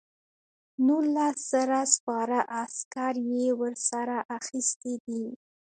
نولس 0.87 1.37
زره 1.51 1.81
سپاره 1.95 2.39
عسکر 2.63 3.13
یې 3.33 3.47
ورسره 3.61 4.17
اخیستي 4.37 4.93
دي. 5.05 5.23